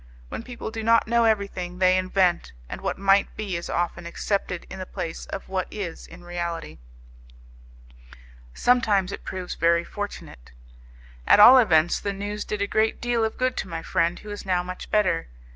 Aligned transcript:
When 0.29 0.41
people 0.41 0.71
do 0.71 0.81
not 0.81 1.07
know 1.07 1.25
everything, 1.25 1.77
they 1.77 1.95
invent, 1.95 2.53
and 2.67 2.81
what 2.81 2.97
might 2.97 3.35
be 3.37 3.55
is 3.55 3.69
often 3.69 4.07
accepted 4.07 4.65
in 4.67 4.79
the 4.79 4.85
place 4.87 5.27
of 5.27 5.47
what 5.47 5.67
is 5.69 6.07
in 6.07 6.23
reality; 6.23 6.79
sometimes 8.51 9.11
it 9.11 9.23
proves 9.23 9.53
very 9.53 9.83
fortunate. 9.83 10.53
At 11.27 11.39
all 11.39 11.59
events 11.59 11.99
the 11.99 12.13
news 12.13 12.45
did 12.45 12.63
a 12.63 12.67
great 12.67 12.99
deal 12.99 13.23
of 13.23 13.37
good 13.37 13.55
to 13.57 13.67
my 13.67 13.83
friend, 13.83 14.17
who 14.17 14.31
is 14.31 14.43
now 14.43 14.63
much 14.63 14.89
better. 14.89 15.27